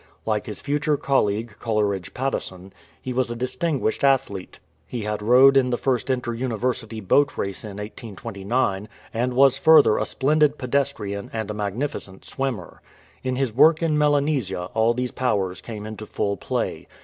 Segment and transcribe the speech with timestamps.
[0.25, 4.57] Like his future colleague Coleridge Patteson, he was a distinguished athlete.
[4.87, 9.99] He had rowed in the first Inter University Boat Race in 1829, and was further
[9.99, 12.81] a spendid pedestrian and a magnificent swimmer.
[13.21, 16.87] In his work in Melanesia all these powers came into full play.